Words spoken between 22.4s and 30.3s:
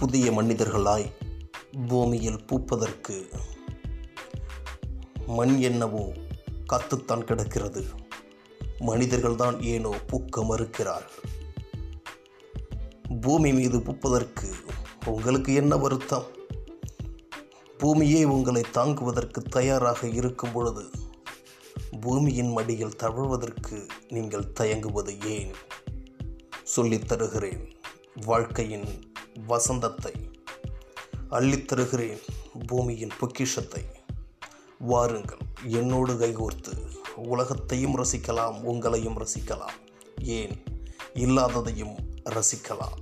மடியில் தவழ்வதற்கு நீங்கள் தயங்குவது ஏன்? சொல்லித் தருகிறேன். வாழ்க்கையின் வசந்தத்தை